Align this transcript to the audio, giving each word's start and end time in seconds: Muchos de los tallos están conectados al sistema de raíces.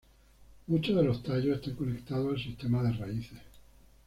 Muchos 0.65 0.95
de 0.95 1.03
los 1.03 1.21
tallos 1.21 1.57
están 1.59 1.75
conectados 1.75 2.27
al 2.35 2.43
sistema 2.43 2.81
de 2.81 2.91
raíces. 2.93 3.37